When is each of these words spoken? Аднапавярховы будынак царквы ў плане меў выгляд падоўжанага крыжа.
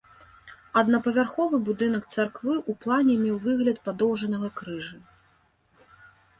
Аднапавярховы 0.79 1.59
будынак 1.67 2.07
царквы 2.15 2.53
ў 2.61 2.81
плане 2.87 3.13
меў 3.27 3.37
выгляд 3.47 3.77
падоўжанага 3.91 4.47
крыжа. 4.61 4.97